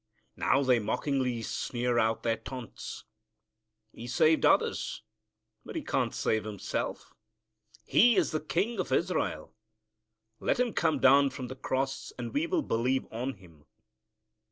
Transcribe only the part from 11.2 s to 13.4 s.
from the cross and we will believe on